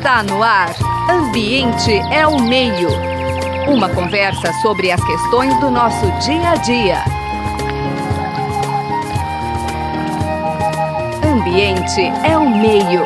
[0.00, 0.74] Está no ar.
[1.10, 2.88] Ambiente é o meio.
[3.68, 7.04] Uma conversa sobre as questões do nosso dia a dia.
[11.22, 13.02] Ambiente é o meio.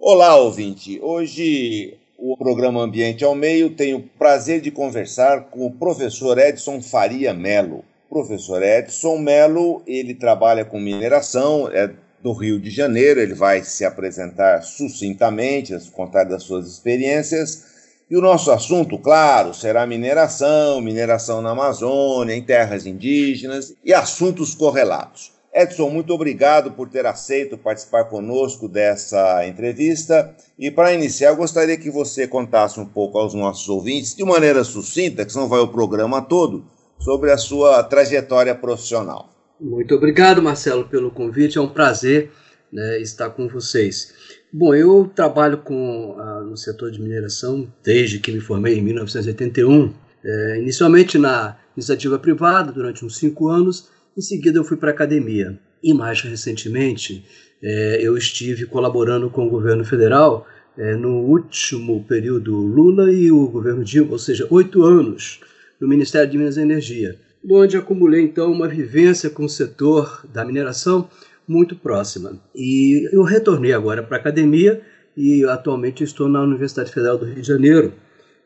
[0.00, 0.98] Olá, ouvinte.
[1.00, 6.82] Hoje o programa Ambiente ao Meio tem o prazer de conversar com o professor Edson
[6.82, 7.84] Faria Melo.
[8.10, 13.84] Professor Edson Melo, ele trabalha com mineração, é do Rio de Janeiro, ele vai se
[13.84, 17.64] apresentar sucintamente, contar das suas experiências.
[18.08, 24.54] E o nosso assunto, claro, será mineração, mineração na Amazônia, em terras indígenas e assuntos
[24.54, 25.32] correlatos.
[25.52, 30.34] Edson, muito obrigado por ter aceito participar conosco dessa entrevista.
[30.58, 34.62] E para iniciar, eu gostaria que você contasse um pouco aos nossos ouvintes, de maneira
[34.62, 36.66] sucinta, que não vai o programa todo,
[36.98, 39.35] sobre a sua trajetória profissional.
[39.58, 41.56] Muito obrigado, Marcelo, pelo convite.
[41.56, 42.30] É um prazer
[42.70, 44.12] né, estar com vocês.
[44.52, 49.94] Bom, eu trabalho com, ah, no setor de mineração desde que me formei em 1981.
[50.22, 53.88] É, inicialmente na iniciativa privada, durante uns cinco anos.
[54.16, 55.58] Em seguida, eu fui para a academia.
[55.82, 57.24] E mais recentemente,
[57.62, 63.48] é, eu estive colaborando com o governo federal é, no último período Lula e o
[63.48, 65.40] governo Dilma, ou seja, oito anos
[65.80, 67.18] no Ministério de Minas e Energia
[67.48, 71.08] onde acumulei então uma vivência com o setor da mineração
[71.46, 72.38] muito próxima.
[72.54, 74.82] E eu retornei agora para a academia
[75.16, 77.92] e atualmente estou na Universidade Federal do Rio de Janeiro.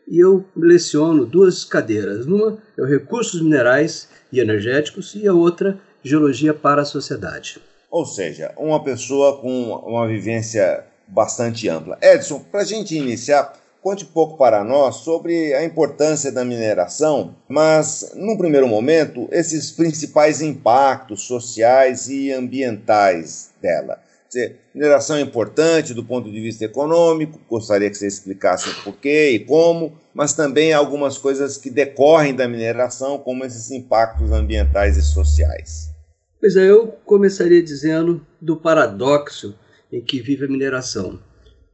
[0.06, 2.26] E eu leciono duas cadeiras.
[2.26, 7.60] Uma é Recursos Minerais e Energéticos e a outra Geologia para a Sociedade.
[7.90, 11.98] Ou seja, uma pessoa com uma vivência bastante ampla.
[12.00, 18.12] Edson, para a gente iniciar, Conte pouco para nós sobre a importância da mineração, mas,
[18.14, 23.98] num primeiro momento, esses principais impactos sociais e ambientais dela.
[24.28, 29.30] Dizer, mineração é importante do ponto de vista econômico, gostaria que você explicasse o porquê
[29.30, 35.02] e como, mas também algumas coisas que decorrem da mineração, como esses impactos ambientais e
[35.02, 35.90] sociais.
[36.38, 39.58] Pois é, eu começaria dizendo do paradoxo
[39.90, 41.18] em que vive a mineração.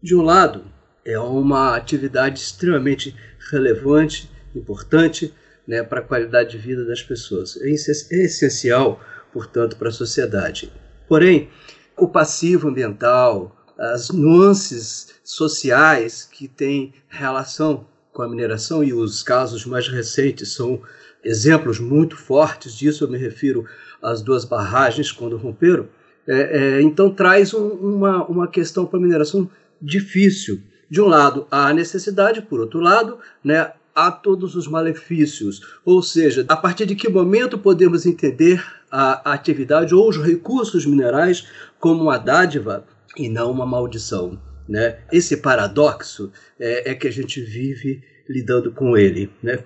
[0.02, 0.64] De um lado,
[1.06, 3.14] é uma atividade extremamente
[3.50, 5.32] relevante, importante
[5.66, 7.56] né, para a qualidade de vida das pessoas.
[7.62, 9.00] É, é essencial,
[9.32, 10.72] portanto, para a sociedade.
[11.08, 11.48] Porém,
[11.96, 19.64] o passivo ambiental, as nuances sociais que têm relação com a mineração e os casos
[19.64, 20.82] mais recentes são
[21.22, 23.04] exemplos muito fortes disso.
[23.04, 23.64] Eu me refiro
[24.02, 25.88] às duas barragens quando romperam.
[26.26, 29.48] É, é, então traz um, uma, uma questão para a mineração
[29.80, 35.60] difícil de um lado, há a necessidade, por outro lado, né, há todos os malefícios.
[35.84, 41.48] Ou seja, a partir de que momento podemos entender a atividade ou os recursos minerais
[41.80, 42.84] como uma dádiva
[43.16, 44.38] e não uma maldição?
[44.68, 44.98] Né?
[45.10, 49.30] Esse paradoxo é, é que a gente vive lidando com ele.
[49.42, 49.64] Né?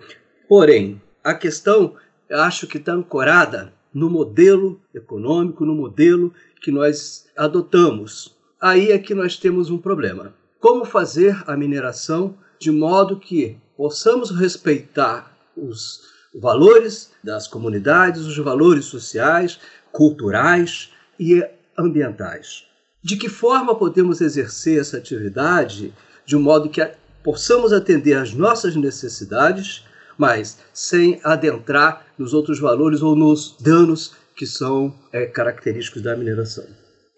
[0.49, 1.97] Porém, a questão,
[2.29, 6.33] eu acho que está ancorada no modelo econômico, no modelo
[6.63, 8.37] que nós adotamos.
[8.61, 14.31] Aí é que nós temos um problema como fazer a mineração de modo que possamos
[14.31, 16.03] respeitar os
[16.35, 19.59] valores das comunidades, os valores sociais,
[19.91, 21.43] culturais e
[21.77, 22.65] ambientais.
[23.03, 25.95] De que forma podemos exercer essa atividade
[26.27, 26.87] de modo que
[27.25, 29.85] possamos atender às nossas necessidades,
[30.19, 36.65] mas sem adentrar nos outros valores ou nos danos que são é, característicos da mineração?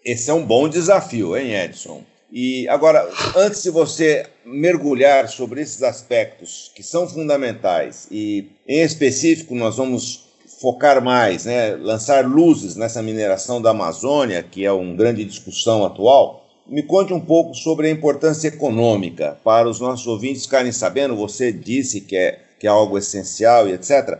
[0.03, 2.12] Esse é um bom desafio, hein, Edson?
[2.35, 9.53] E agora, antes de você mergulhar sobre esses aspectos que são fundamentais e, em específico,
[9.53, 10.25] nós vamos
[10.59, 16.43] focar mais, né, lançar luzes nessa mineração da Amazônia, que é uma grande discussão atual,
[16.65, 21.15] me conte um pouco sobre a importância econômica para os nossos ouvintes ficarem sabendo.
[21.17, 24.17] Você disse que é, que é algo essencial e etc.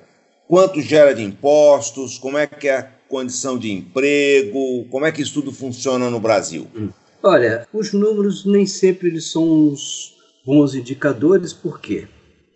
[0.47, 2.19] Quanto gera de impostos?
[2.19, 4.85] Como é que é a condição de emprego?
[4.91, 6.67] Como é que isso tudo funciona no Brasil?
[6.75, 6.89] Hum.
[7.25, 10.13] Olha, os números nem sempre eles são uns
[10.45, 12.05] bons indicadores, por quê?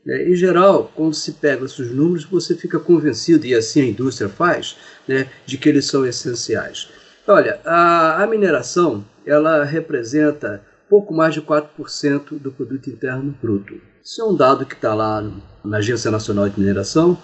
[0.05, 4.27] É, em geral, quando se pega esses números, você fica convencido, e assim a indústria
[4.27, 4.75] faz,
[5.07, 6.89] né, de que eles são essenciais.
[7.25, 13.79] Olha, a, a mineração ela representa pouco mais de 4% do produto interno bruto.
[14.03, 15.25] Isso é um dado que está lá
[15.63, 17.17] na Agência Nacional de Mineração,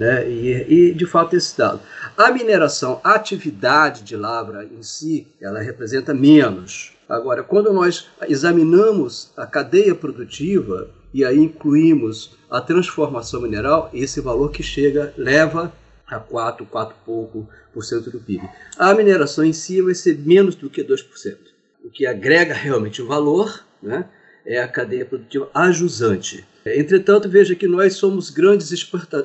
[0.00, 0.26] né?
[0.26, 1.78] E, e, de fato esse dado.
[2.16, 6.92] A mineração, a atividade de lavra em si, ela representa menos.
[7.06, 14.50] Agora, quando nós examinamos a cadeia produtiva e aí incluímos a transformação mineral, esse valor
[14.50, 15.70] que chega leva
[16.06, 18.48] a 4, 4 pouco por cento do PIB.
[18.78, 21.36] A mineração em si vai ser menos do que 2%.
[21.84, 24.06] o que agrega realmente o valor, né,
[24.44, 26.46] é a cadeia produtiva ajusante.
[26.64, 28.70] Entretanto, veja que nós somos grandes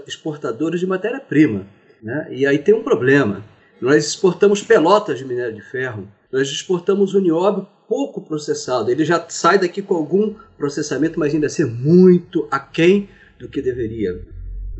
[0.07, 1.67] exportadores de matéria-prima.
[2.01, 2.27] Né?
[2.31, 3.43] E aí tem um problema.
[3.81, 8.89] Nós exportamos pelotas de minério de ferro, nós exportamos o nióbio pouco processado.
[8.89, 14.21] Ele já sai daqui com algum processamento, mas ainda assim muito aquém do que deveria.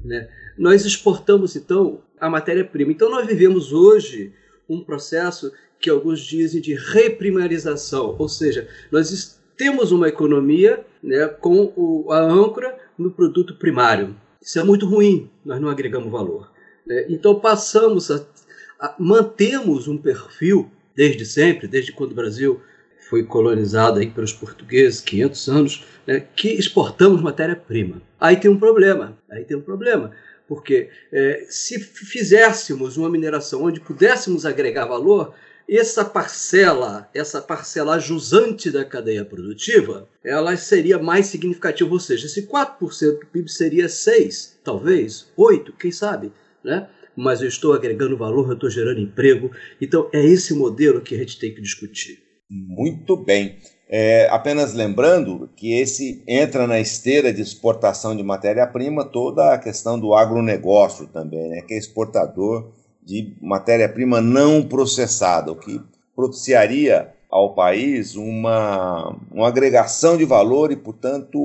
[0.04, 0.28] Né?
[0.58, 2.92] Nós exportamos, então, a matéria-prima.
[2.92, 4.34] Então, nós vivemos hoje
[4.68, 11.72] um processo que alguns dizem de reprimarização, ou seja, nós temos uma economia né, com
[11.76, 14.16] o, a âncora no produto primário.
[14.42, 16.52] Isso é muito ruim, nós não agregamos valor.
[16.86, 17.06] Né?
[17.10, 18.26] Então passamos a,
[18.80, 22.62] a, mantemos um perfil desde sempre, desde quando o Brasil
[23.10, 28.02] foi colonizado aí pelos portugueses, 500 anos, né, que exportamos matéria-prima.
[28.20, 30.12] Aí tem um problema, aí tem um problema,
[30.48, 35.34] porque é, se fizéssemos uma mineração onde pudéssemos agregar valor,
[35.70, 42.48] essa parcela, essa parcela jusante da cadeia produtiva, ela seria mais significativa, ou seja, esse
[42.48, 46.32] 4% do PIB seria 6, talvez 8, quem sabe,
[46.64, 46.88] né?
[47.18, 49.50] Mas eu estou agregando valor, eu estou gerando emprego.
[49.80, 52.20] Então é esse modelo que a gente tem que discutir.
[52.50, 53.58] Muito bem.
[53.88, 60.00] É, apenas lembrando que esse entra na esteira de exportação de matéria-prima toda a questão
[60.00, 62.74] do agronegócio também, né, que é exportador
[63.06, 65.80] de matéria-prima não processada, o que
[66.16, 71.38] propiciaria ao país uma, uma agregação de valor e, portanto,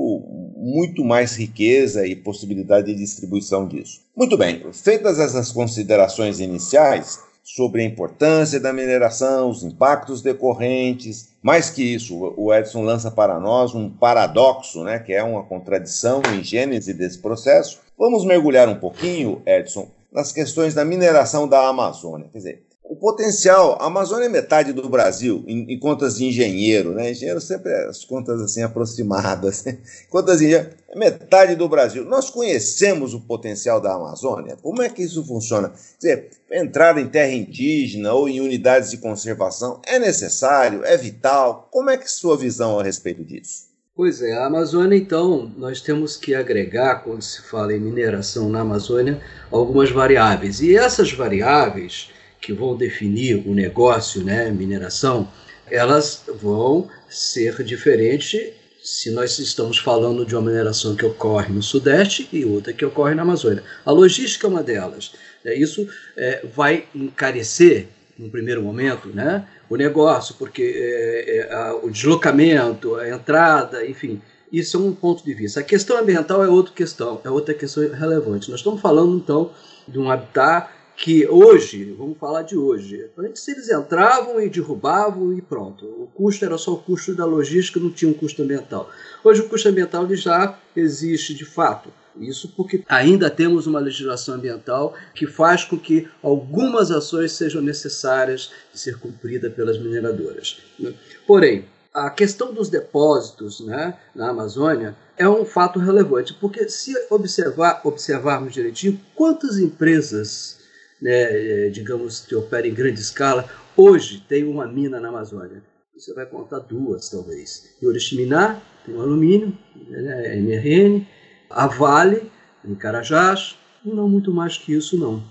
[0.55, 3.99] muito mais riqueza e possibilidade de distribuição disso.
[4.15, 11.69] Muito bem, feitas essas considerações iniciais sobre a importância da mineração, os impactos decorrentes, mais
[11.69, 16.43] que isso, o Edson lança para nós um paradoxo, né, que é uma contradição em
[16.43, 17.79] gênese desse processo.
[17.97, 22.29] Vamos mergulhar um pouquinho, Edson, nas questões da mineração da Amazônia.
[22.31, 26.91] Quer dizer, o potencial, a Amazônia é metade do Brasil, em, em contas de engenheiro,
[26.93, 27.11] né?
[27.11, 29.63] Engenheiro sempre é as contas assim aproximadas.
[29.63, 29.77] Né?
[30.11, 32.03] Contas de engenheiro, é metade do Brasil.
[32.03, 34.57] Nós conhecemos o potencial da Amazônia.
[34.61, 35.69] Como é que isso funciona?
[35.69, 41.69] Quer dizer, entrar em terra indígena ou em unidades de conservação é necessário, é vital.
[41.71, 43.70] Como é que é sua visão a respeito disso?
[43.93, 48.61] Pois é, a Amazônia, então, nós temos que agregar, quando se fala em mineração na
[48.61, 49.21] Amazônia,
[49.51, 50.61] algumas variáveis.
[50.61, 52.09] E essas variáveis
[52.39, 55.29] que vão definir o negócio, né, mineração,
[55.69, 62.27] elas vão ser diferentes se nós estamos falando de uma mineração que ocorre no Sudeste
[62.31, 63.63] e outra que ocorre na Amazônia.
[63.85, 65.11] A logística é uma delas.
[65.43, 67.89] É, isso é, vai encarecer,
[68.21, 74.21] no primeiro momento, né, o negócio, porque é, é, a, o deslocamento, a entrada, enfim,
[74.51, 75.59] isso é um ponto de vista.
[75.59, 78.51] A questão ambiental é outra questão, é outra questão relevante.
[78.51, 79.51] Nós estamos falando, então,
[79.87, 85.41] de um habitat que hoje, vamos falar de hoje, antes eles entravam e derrubavam e
[85.41, 85.85] pronto.
[85.85, 88.87] O custo era só o custo da logística, não tinha um custo ambiental.
[89.23, 91.89] Hoje o custo ambiental já existe de fato.
[92.19, 98.51] Isso porque ainda temos uma legislação ambiental que faz com que algumas ações sejam necessárias
[98.73, 100.57] de ser cumpridas pelas mineradoras.
[100.77, 100.93] Né?
[101.25, 107.81] Porém, a questão dos depósitos né, na Amazônia é um fato relevante, porque se observar,
[107.83, 110.59] observarmos direitinho, quantas empresas,
[111.01, 115.61] né, digamos, que operam em grande escala, hoje tem uma mina na Amazônia?
[115.95, 117.75] Você vai contar duas, talvez.
[117.81, 119.55] Em Oriximiná, tem o alumínio,
[119.87, 121.05] né, MRN,
[121.53, 122.31] a Vale,
[122.65, 125.23] em Carajás, e não muito mais que isso, não.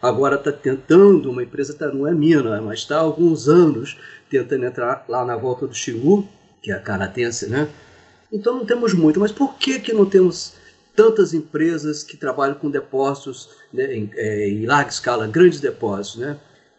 [0.00, 4.66] Agora está tentando, uma empresa tá, não é mina, mas está há alguns anos tentando
[4.66, 6.28] entrar lá na volta do Xingu,
[6.60, 7.68] que é a canatense, né?
[8.30, 10.54] Então não temos muito, mas por que, que não temos
[10.94, 16.36] tantas empresas que trabalham com depósitos né, em, é, em larga escala, grandes depósitos, né?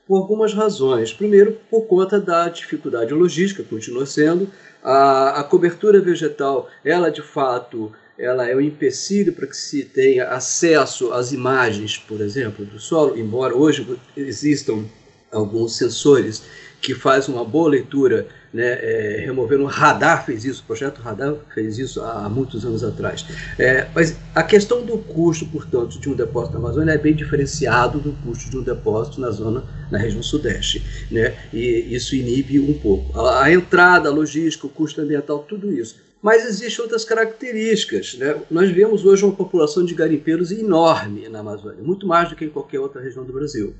[0.07, 1.11] Por algumas razões.
[1.11, 4.47] Primeiro, por conta da dificuldade logística, continua sendo.
[4.83, 10.29] A, a cobertura vegetal, ela de fato ela é um empecilho para que se tenha
[10.29, 14.86] acesso às imagens, por exemplo, do solo, embora hoje existam
[15.31, 16.43] alguns sensores
[16.81, 21.36] que fazem uma boa leitura, né, é, removendo o radar fez isso, o projeto Radar
[21.53, 23.25] fez isso há muitos anos atrás.
[23.57, 28.00] É, mas a questão do custo, portanto, de um depósito na Amazônia é bem diferenciado
[28.00, 30.81] do custo de um depósito na zona, na região sudeste,
[31.12, 33.19] né, e isso inibe um pouco.
[33.19, 38.15] A, a entrada, a logística, o custo ambiental, tudo isso mas existem outras características.
[38.15, 38.36] Né?
[38.50, 42.50] Nós vemos hoje uma população de garimpeiros enorme na Amazônia, muito mais do que em
[42.50, 43.75] qualquer outra região do Brasil.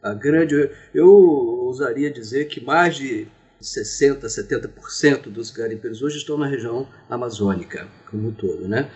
[0.00, 3.26] A grande, eu ousaria dizer que mais de
[3.60, 8.88] 60%, 70% dos garimpeiros hoje estão na região amazônica, como um todo, né?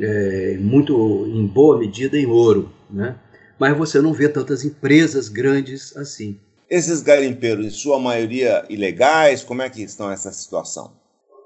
[0.00, 3.14] É, muito em boa medida em ouro, né?
[3.58, 6.40] Mas você não vê tantas empresas grandes assim.
[6.70, 10.96] Esses garimpeiros, em sua maioria ilegais, como é que estão essa situação?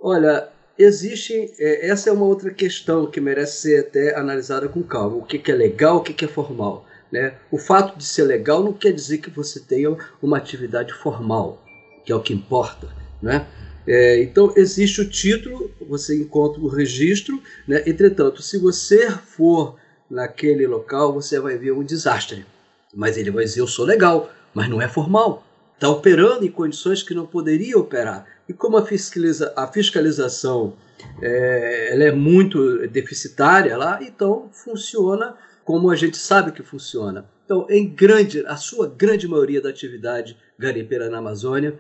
[0.00, 1.52] Olha, existe.
[1.58, 5.16] É, essa é uma outra questão que merece ser até analisada com calma.
[5.16, 6.86] O que, que é legal, o que, que é formal.
[7.10, 7.34] Né?
[7.50, 11.62] O fato de ser legal não quer dizer que você tenha uma atividade formal,
[12.04, 12.88] que é o que importa.
[13.20, 13.46] Né?
[13.86, 17.82] É, então, existe o título, você encontra o registro, né?
[17.86, 19.76] entretanto, se você for
[20.08, 22.46] naquele local, você vai ver um desastre.
[22.94, 25.44] Mas ele vai dizer: Eu sou legal, mas não é formal.
[25.82, 28.24] Está operando em condições que não poderia operar.
[28.48, 30.74] E como a, fiscaliza, a fiscalização
[31.20, 35.34] é, ela é muito deficitária lá, então funciona
[35.64, 37.28] como a gente sabe que funciona.
[37.44, 41.74] Então, em grande, a sua grande maioria da atividade garimpeira na Amazônia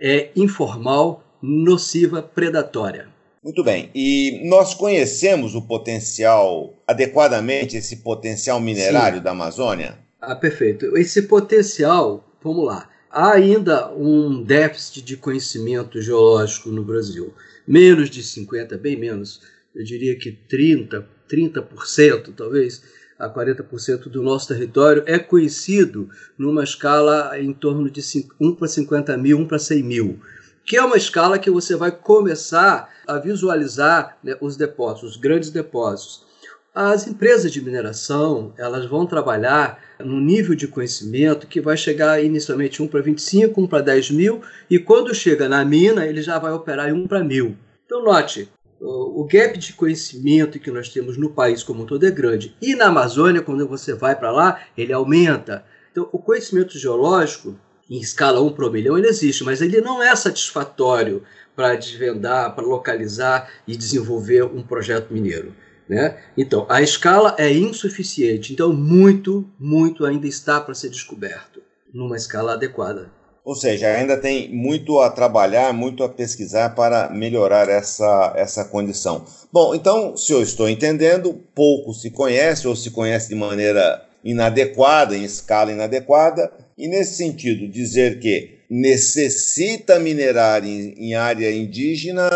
[0.00, 3.08] é informal, nociva, predatória.
[3.42, 3.90] Muito bem.
[3.92, 9.24] E nós conhecemos o potencial, adequadamente, esse potencial minerário Sim.
[9.24, 9.98] da Amazônia?
[10.20, 10.96] Ah, perfeito.
[10.96, 17.34] Esse potencial, vamos lá, há ainda um déficit de conhecimento geológico no Brasil.
[17.66, 19.40] Menos de 50, bem menos,
[19.74, 22.82] eu diria que 30, 30% talvez,
[23.18, 28.00] a 40% do nosso território é conhecido numa escala em torno de
[28.40, 30.20] 1 para 50 mil, 1 para 100 mil,
[30.64, 35.50] que é uma escala que você vai começar a visualizar né, os depósitos, os grandes
[35.50, 36.29] depósitos.
[36.72, 42.80] As empresas de mineração elas vão trabalhar num nível de conhecimento que vai chegar inicialmente
[42.80, 46.52] 1 para 25, 1 para 10 mil, e quando chega na mina, ele já vai
[46.52, 47.56] operar em 1 para mil.
[47.84, 48.48] Então, note,
[48.78, 52.54] o gap de conhecimento que nós temos no país como um todo é grande.
[52.62, 55.64] E na Amazônia, quando você vai para lá, ele aumenta.
[55.90, 57.58] Então, o conhecimento geológico,
[57.90, 61.24] em escala 1 para milhão, ele existe, mas ele não é satisfatório
[61.56, 65.52] para desvendar, para localizar e desenvolver um projeto mineiro.
[65.90, 66.16] Né?
[66.38, 71.60] Então, a escala é insuficiente, então muito, muito ainda está para ser descoberto
[71.92, 73.10] numa escala adequada.
[73.44, 79.24] Ou seja, ainda tem muito a trabalhar, muito a pesquisar para melhorar essa, essa condição.
[79.52, 85.16] Bom, então, se eu estou entendendo, pouco se conhece ou se conhece de maneira inadequada,
[85.16, 92.30] em escala inadequada, e nesse sentido, dizer que necessita minerar em, em área indígena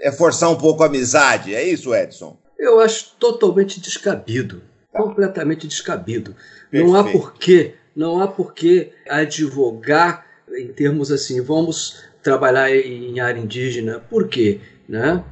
[0.00, 2.39] é forçar um pouco a amizade, é isso, Edson?
[2.60, 4.62] Eu acho totalmente descabido,
[4.92, 5.02] tá.
[5.02, 6.36] completamente descabido.
[6.70, 6.92] Perfeito.
[6.92, 13.98] Não há porquê, não há porquê advogar em termos assim, vamos trabalhar em área indígena.
[13.98, 14.60] Por quê?
[14.86, 15.24] Né?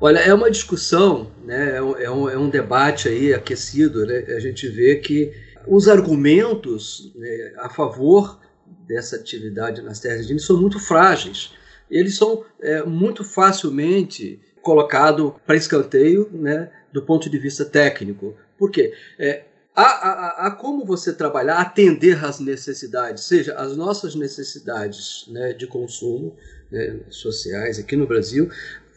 [0.00, 1.76] Olha, é uma discussão, né?
[1.76, 4.04] é, um, é um é debate aí aquecido.
[4.04, 4.24] Né?
[4.36, 5.32] A gente vê que
[5.64, 8.40] os argumentos né, a favor
[8.84, 11.52] dessa atividade nas terras indígenas são muito frágeis.
[11.88, 18.34] Eles são é, muito facilmente colocado para escanteio né, do ponto de vista técnico.
[18.56, 18.94] Por quê?
[19.18, 25.52] É, há, há, há, como você trabalhar, atender às necessidades, seja as nossas necessidades né,
[25.52, 26.36] de consumo
[26.70, 28.48] né, sociais aqui no Brasil,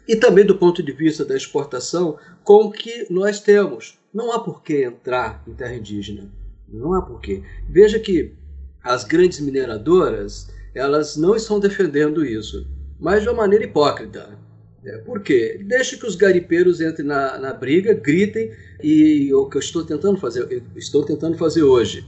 [0.08, 3.98] e também do ponto de vista da exportação, com o que nós temos.
[4.14, 6.30] Não há por que entrar em terra indígena.
[6.70, 7.44] Não há por quê.
[7.68, 8.34] Veja que
[8.84, 12.68] as grandes mineradoras elas não estão defendendo isso,
[13.00, 14.38] mas de uma maneira hipócrita.
[14.86, 15.60] É, por quê?
[15.64, 18.52] Deixa que os garipeiros entrem na, na briga, gritem,
[18.84, 22.08] e o que eu estou tentando fazer, estou tentando fazer hoje.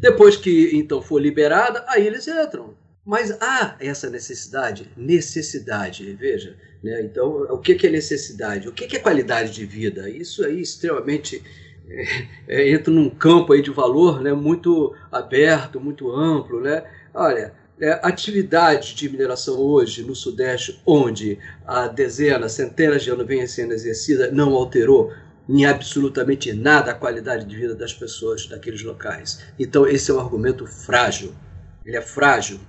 [0.00, 2.74] Depois que então for liberada, aí eles entram.
[3.04, 6.56] Mas há essa necessidade, necessidade, veja.
[6.82, 7.02] Né?
[7.02, 8.68] Então, o que é necessidade?
[8.68, 10.08] O que é qualidade de vida?
[10.08, 11.42] Isso aí extremamente
[11.88, 14.32] é, é, entra num campo aí de valor né?
[14.32, 16.60] muito aberto, muito amplo.
[16.60, 16.84] Né?
[17.12, 23.46] Olha, é, atividade de mineração hoje no Sudeste, onde há dezenas, centenas de anos vem
[23.46, 25.12] sendo exercida, não alterou
[25.48, 29.40] em absolutamente nada a qualidade de vida das pessoas daqueles locais.
[29.58, 31.34] Então, esse é um argumento frágil.
[31.84, 32.60] Ele é frágil.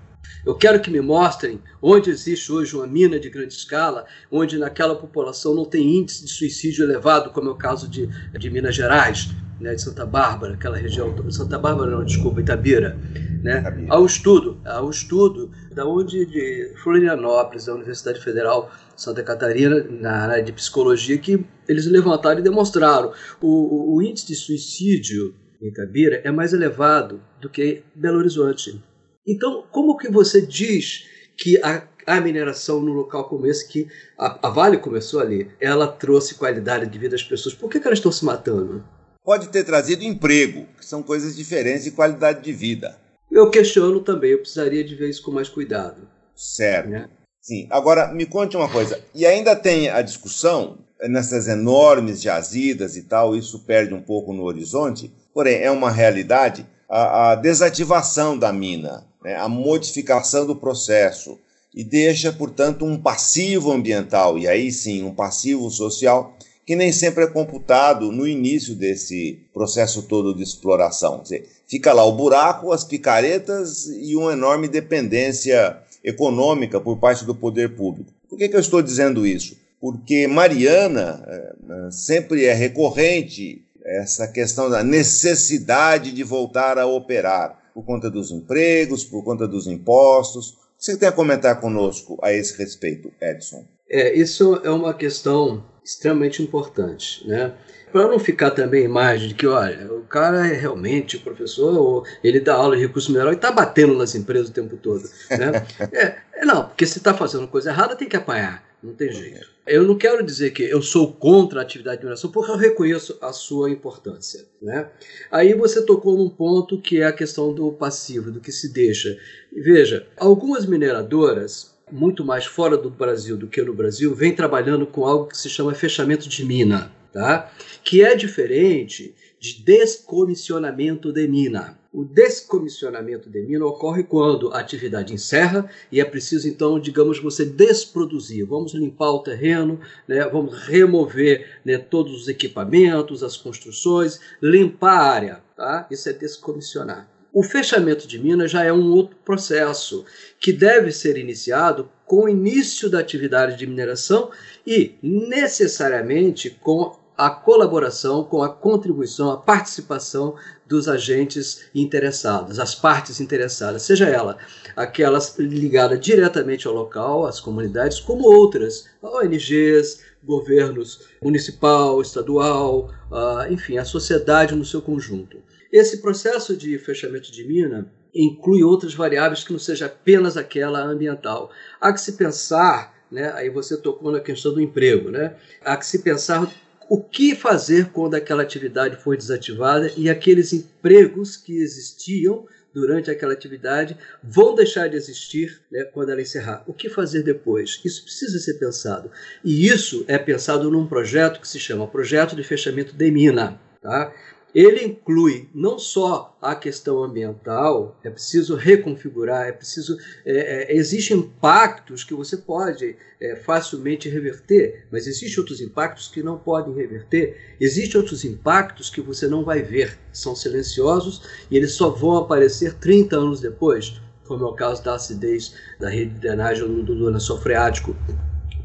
[0.46, 4.96] Eu quero que me mostrem onde existe hoje uma mina de grande escala, onde naquela
[4.96, 9.30] população não tem índice de suicídio elevado, como é o caso de, de Minas Gerais,
[9.62, 12.98] né, de Santa Bárbara, aquela região, Santa Bárbara não, desculpa, Itabira,
[13.44, 20.28] né, ao estudo, ao estudo da onde de Florianópolis, da Universidade Federal Santa Catarina, na
[20.28, 26.22] área de psicologia, que eles levantaram e demonstraram o, o índice de suicídio em Itabira
[26.24, 28.84] é mais elevado do que Belo Horizonte.
[29.26, 33.88] Então, como que você diz que a, a mineração no local como esse, que
[34.18, 37.54] a, a Vale começou ali, ela trouxe qualidade de vida às pessoas?
[37.54, 38.84] Por que, que elas estão se matando?
[39.32, 42.98] Pode ter trazido emprego, que são coisas diferentes de qualidade de vida.
[43.32, 46.06] Eu questiono também, eu precisaria de ver isso com mais cuidado.
[46.36, 46.90] Certo.
[46.90, 47.08] Né?
[47.40, 47.66] Sim.
[47.70, 49.00] Agora, me conte uma coisa.
[49.16, 54.44] E ainda tem a discussão nessas enormes jazidas e tal, isso perde um pouco no
[54.44, 59.08] horizonte, porém é uma realidade, a, a desativação da mina.
[59.24, 61.40] né, a modificação do processo
[61.74, 66.36] e deixa, portanto, um passivo ambiental, e aí sim, um passivo social,
[66.66, 71.22] que nem sempre é computado no início desse processo todo de exploração.
[71.22, 77.36] Dizer, fica lá o buraco, as picaretas e uma enorme dependência econômica por parte do
[77.36, 78.12] poder público.
[78.30, 79.58] Por que, que eu estou dizendo isso?
[79.80, 87.84] Porque Mariana é, sempre é recorrente essa questão da necessidade de voltar a operar por
[87.84, 90.52] conta dos empregos, por conta dos impostos.
[90.52, 93.66] O que você tem a comentar conosco a esse respeito, Edson?
[93.90, 97.54] É, isso é uma questão extremamente importante, né?
[97.92, 102.06] Para não ficar também a imagem de que, olha, o cara é realmente professor, ou
[102.24, 105.04] ele dá aula de recurso mineral e está batendo nas empresas o tempo todo.
[105.30, 105.66] Né?
[105.92, 109.46] é, é, não, porque se está fazendo coisa errada tem que apanhar, não tem jeito.
[109.68, 113.18] Eu não quero dizer que eu sou contra a atividade de mineração, porque eu reconheço
[113.22, 114.46] a sua importância.
[114.62, 114.88] Né?
[115.30, 119.18] Aí você tocou num ponto que é a questão do passivo, do que se deixa.
[119.52, 125.06] Veja, algumas mineradoras muito mais fora do Brasil do que no Brasil, vem trabalhando com
[125.06, 127.52] algo que se chama fechamento de mina, tá?
[127.84, 131.80] que é diferente de descomissionamento de mina.
[131.92, 137.44] O descomissionamento de mina ocorre quando a atividade encerra e é preciso, então, digamos, você
[137.44, 138.46] desproduzir.
[138.46, 140.24] Vamos limpar o terreno, né?
[140.30, 145.44] vamos remover né, todos os equipamentos, as construções, limpar a área.
[145.58, 145.88] Tá?
[145.92, 147.10] Isso é descomissionar.
[147.34, 150.04] O fechamento de minas já é um outro processo
[150.38, 154.32] que deve ser iniciado com o início da atividade de mineração
[154.68, 160.36] e necessariamente com a colaboração, com a contribuição, a participação
[160.68, 164.38] dos agentes interessados, as partes interessadas, seja ela
[164.76, 173.78] aquelas ligadas diretamente ao local, às comunidades, como outras, ONGs, governos municipal, estadual, uh, enfim,
[173.78, 175.38] a sociedade no seu conjunto.
[175.72, 181.52] Esse processo de fechamento de mina inclui outras variáveis que não seja apenas aquela ambiental.
[181.80, 185.86] Há que se pensar, né, aí você tocou na questão do emprego, né, há que
[185.86, 186.52] se pensar
[186.90, 193.34] o que fazer quando aquela atividade for desativada e aqueles empregos que existiam durante aquela
[193.34, 196.64] atividade vão deixar de existir né, quando ela encerrar.
[196.68, 197.80] O que fazer depois?
[197.84, 199.10] Isso precisa ser pensado.
[199.44, 203.60] E isso é pensado num projeto que se chama Projeto de Fechamento de Mina.
[203.82, 204.14] Tá?
[204.54, 209.98] Ele inclui não só a questão ambiental, é preciso reconfigurar, é preciso.
[210.26, 216.22] É, é, existem impactos que você pode é, facilmente reverter, mas existem outros impactos que
[216.22, 217.56] não podem reverter.
[217.60, 222.74] Existem outros impactos que você não vai ver, são silenciosos e eles só vão aparecer
[222.74, 227.40] 30 anos depois, como é o caso da acidez da rede de drenagem do, lençol
[227.40, 227.96] freático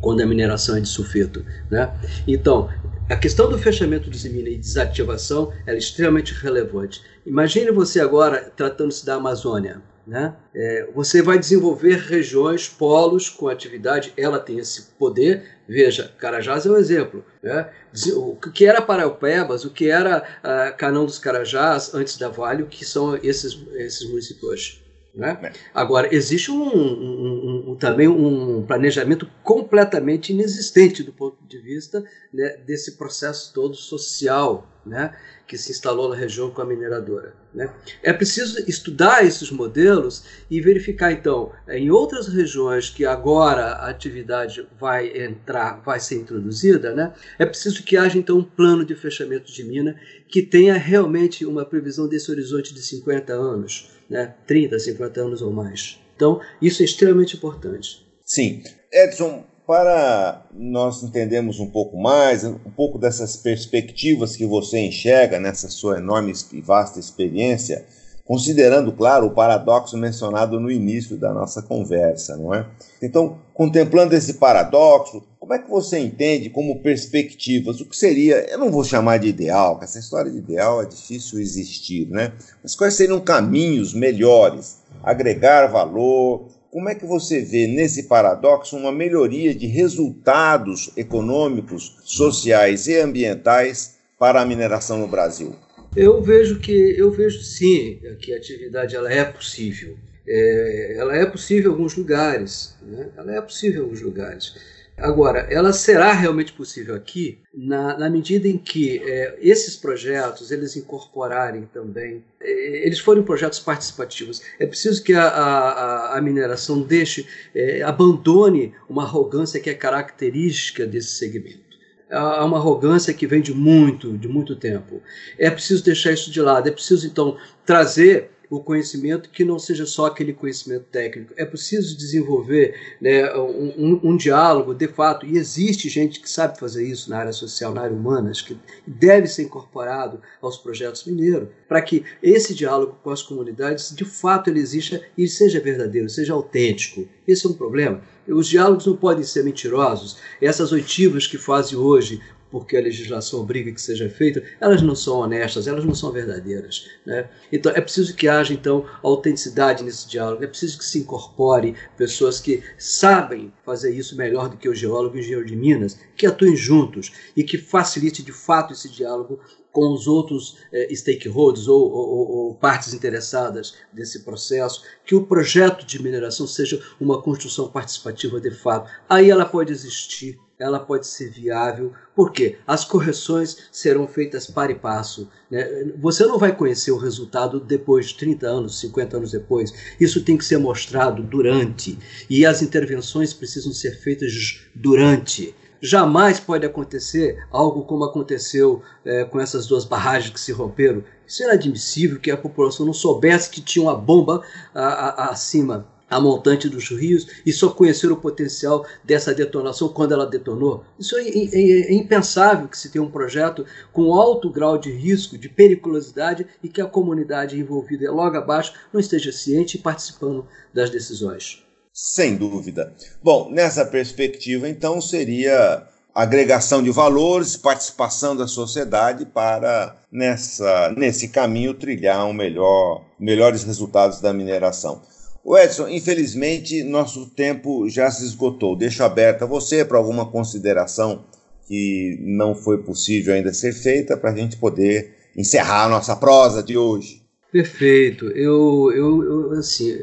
[0.00, 1.44] quando a mineração é de sulfeto.
[1.70, 1.92] Né?
[2.26, 2.68] Então,
[3.08, 7.02] a questão do fechamento de mina e desativação é extremamente relevante.
[7.24, 9.80] Imagine você agora tratando-se da Amazônia.
[10.06, 10.34] Né?
[10.54, 15.44] É, você vai desenvolver regiões, polos com atividade, ela tem esse poder.
[15.68, 17.24] Veja, Carajás é um exemplo.
[17.42, 17.68] Né?
[18.14, 22.66] O que era Paraupebas, o que era uh, Canão dos Carajás antes da Vale, o
[22.66, 24.86] que são esses, esses municípios hoje.
[25.16, 25.38] Né?
[25.42, 25.52] É.
[25.74, 27.45] Agora, existe um, um, um,
[27.78, 35.14] também um planejamento completamente inexistente do ponto de vista né, desse processo todo social né,
[35.46, 37.34] que se instalou na região com a mineradora.
[37.52, 37.72] Né?
[38.02, 44.66] É preciso estudar esses modelos e verificar, então, em outras regiões que agora a atividade
[44.78, 49.52] vai entrar, vai ser introduzida, né, é preciso que haja, então, um plano de fechamento
[49.52, 49.96] de mina
[50.28, 55.52] que tenha realmente uma previsão desse horizonte de 50 anos né, 30, 50 anos ou
[55.52, 56.00] mais.
[56.16, 58.04] Então, isso é extremamente importante.
[58.24, 58.62] Sim.
[58.92, 65.68] Edson, para nós entendermos um pouco mais, um pouco dessas perspectivas que você enxerga nessa
[65.68, 67.84] sua enorme e vasta experiência,
[68.24, 72.66] considerando, claro, o paradoxo mencionado no início da nossa conversa, não é?
[73.02, 77.80] Então, contemplando esse paradoxo, como é que você entende como perspectivas?
[77.80, 80.86] O que seria, eu não vou chamar de ideal, porque essa história de ideal é
[80.86, 82.32] difícil existir, né?
[82.62, 84.78] Mas quais seriam caminhos melhores?
[85.02, 86.48] Agregar valor?
[86.70, 93.96] Como é que você vê nesse paradoxo uma melhoria de resultados econômicos, sociais e ambientais
[94.18, 95.54] para a mineração no Brasil?
[95.96, 99.96] Eu vejo que eu vejo sim que a atividade ela é possível.
[100.28, 102.76] É, ela é possível em alguns lugares.
[102.82, 103.08] Né?
[103.16, 104.54] Ela é possível em alguns lugares.
[104.98, 110.74] Agora, ela será realmente possível aqui na, na medida em que é, esses projetos eles
[110.74, 114.40] incorporarem também, é, eles forem projetos participativos.
[114.58, 120.86] É preciso que a, a, a mineração deixe, é, abandone uma arrogância que é característica
[120.86, 121.66] desse segmento
[122.10, 125.02] há uma arrogância que vem de muito, de muito tempo.
[125.38, 129.86] É preciso deixar isso de lado, é preciso então trazer o conhecimento que não seja
[129.86, 131.34] só aquele conhecimento técnico.
[131.36, 136.58] É preciso desenvolver né, um, um, um, diálogo, de fato, e existe gente que sabe
[136.58, 141.48] fazer isso na área social, na área humana, que deve ser incorporado aos projetos mineiros,
[141.68, 146.32] para que esse diálogo com as comunidades, de fato, ele exista e seja verdadeiro, seja
[146.32, 147.08] autêntico.
[147.26, 148.00] Esse é um problema.
[148.28, 150.18] Os diálogos não podem ser mentirosos.
[150.40, 155.18] Essas oitivas que fazem hoje porque a legislação obriga que seja feita, elas não são
[155.18, 156.88] honestas, elas não são verdadeiras.
[157.04, 157.28] Né?
[157.52, 162.40] Então é preciso que haja então autenticidade nesse diálogo, é preciso que se incorpore pessoas
[162.40, 166.26] que sabem fazer isso melhor do que o geólogo e o engenheiro de Minas, que
[166.26, 169.40] atuem juntos e que facilite de fato esse diálogo
[169.76, 175.84] com os outros eh, stakeholders ou, ou, ou, partes interessadas desse processo, que o projeto
[175.84, 178.90] de mineração seja uma construção participativa de fato.
[179.06, 184.74] Aí ela pode existir ela pode ser viável, porque as correções serão feitas para e
[184.74, 185.28] passo.
[185.50, 185.92] Né?
[185.98, 189.72] Você não vai conhecer o resultado depois de 30 anos, 50 anos depois.
[190.00, 195.54] Isso tem que ser mostrado durante, e as intervenções precisam ser feitas durante.
[195.80, 201.04] Jamais pode acontecer algo como aconteceu é, com essas duas barragens que se romperam.
[201.26, 204.42] Isso era admissível que a população não soubesse que tinha uma bomba
[204.74, 204.84] a,
[205.24, 210.26] a, acima a montante dos rios e só conhecer o potencial dessa detonação quando ela
[210.26, 210.84] detonou.
[210.98, 215.36] Isso é, é, é, impensável que se tenha um projeto com alto grau de risco,
[215.36, 220.90] de periculosidade e que a comunidade envolvida logo abaixo não esteja ciente e participando das
[220.90, 221.62] decisões.
[221.92, 222.92] Sem dúvida.
[223.22, 231.74] Bom, nessa perspectiva, então, seria agregação de valores, participação da sociedade para nessa nesse caminho
[231.74, 235.02] trilhar um melhor, melhores resultados da mineração.
[235.48, 238.74] O Edson, infelizmente, nosso tempo já se esgotou.
[238.74, 241.24] Deixo aberto a você para alguma consideração
[241.68, 246.64] que não foi possível ainda ser feita para a gente poder encerrar a nossa prosa
[246.64, 247.22] de hoje.
[247.52, 248.26] Perfeito.
[248.30, 249.96] Eu, eu, eu assim,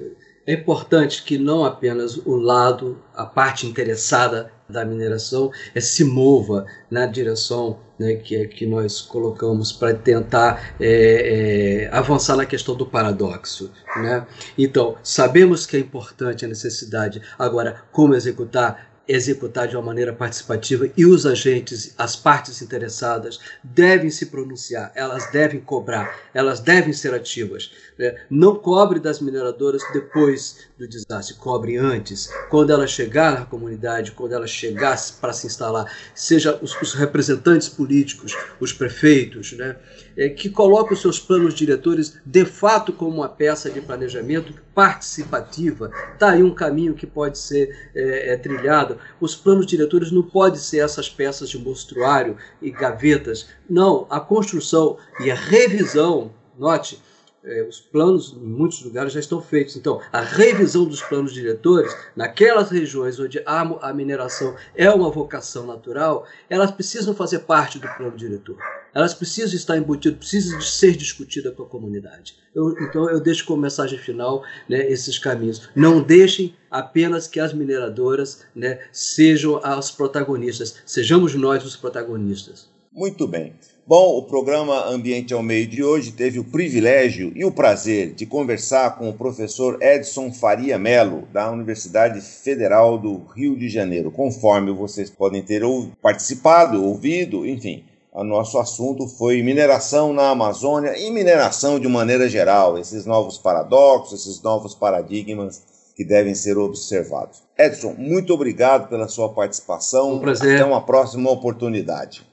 [0.47, 6.65] é importante que não apenas o lado, a parte interessada da mineração é, se mova
[6.89, 12.75] na direção né, que, é, que nós colocamos para tentar é, é, avançar na questão
[12.75, 13.71] do paradoxo.
[13.97, 14.25] Né?
[14.57, 18.92] Então, sabemos que é importante a necessidade, agora, como executar?
[19.07, 25.29] Executar de uma maneira participativa e os agentes, as partes interessadas, devem se pronunciar, elas
[25.31, 27.71] devem cobrar, elas devem ser ativas.
[27.97, 28.15] Né?
[28.29, 34.33] Não cobre das mineradoras depois do desastre, cobre antes, quando ela chegar na comunidade, quando
[34.33, 39.75] ela chegar para se instalar, seja os, os representantes políticos, os prefeitos, né?
[40.17, 45.91] É, que coloca os seus planos diretores de fato como uma peça de planejamento participativa.
[46.13, 48.97] Está aí um caminho que pode ser é, é, trilhado.
[49.19, 53.47] Os planos diretores não podem ser essas peças de mostruário e gavetas.
[53.69, 57.01] Não, a construção e a revisão, note,
[57.43, 59.75] é, os planos em muitos lugares já estão feitos.
[59.75, 65.65] Então, a revisão dos planos diretores, naquelas regiões onde a, a mineração é uma vocação
[65.65, 68.57] natural, elas precisam fazer parte do plano diretor.
[68.93, 72.35] Elas precisam estar embutidas, precisam ser discutidas com a comunidade.
[72.53, 75.69] Eu, então, eu deixo como mensagem final né, esses caminhos.
[75.75, 82.69] Não deixem apenas que as mineradoras né, sejam as protagonistas, sejamos nós os protagonistas.
[82.91, 83.55] Muito bem.
[83.85, 88.25] Bom, o programa Ambiente ao Meio de hoje teve o privilégio e o prazer de
[88.25, 94.09] conversar com o professor Edson Faria Melo, da Universidade Federal do Rio de Janeiro.
[94.09, 95.63] Conforme vocês podem ter
[96.01, 102.77] participado, ouvido, enfim, o nosso assunto foi mineração na Amazônia e mineração de maneira geral,
[102.77, 105.61] esses novos paradoxos, esses novos paradigmas
[105.93, 107.43] que devem ser observados.
[107.59, 110.13] Edson, muito obrigado pela sua participação.
[110.13, 110.55] Um prazer.
[110.55, 112.32] Até uma próxima oportunidade.